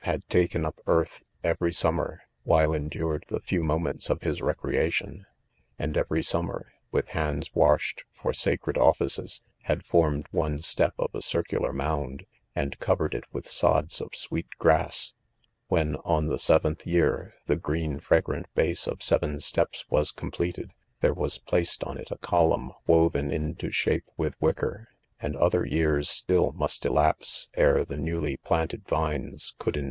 [0.03, 2.73] faad taken up earth every summer, while.
[2.73, 5.27] endured the few .moments of his recreation;
[5.77, 11.13] .and every' summer., with hands .washed for sa cred offices, had" formed one step of
[11.13, 12.25] a circular mound,
[12.55, 15.13] and covered it with sods of "sweet grass.
[15.67, 19.99] When, on the' seventh 1 fear ^ .the, .green, fragrant base of' .seven steps wa
[19.99, 20.71] s completed,
[21.01, 24.87] there was placed on it a column woven into ^hape with wicker;
[25.19, 27.85] and other years still must 'elapse ere.
[27.85, 27.97] the.
[27.97, 29.79] newly planted vines: could eri